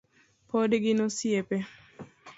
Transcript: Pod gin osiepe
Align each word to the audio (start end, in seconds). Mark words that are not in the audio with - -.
Pod 0.49 0.71
gin 0.83 0.99
osiepe 1.05 1.57